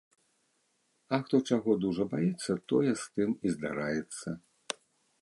[1.17, 4.29] А хто чаго дужа баіцца, тое з тым і здараецца.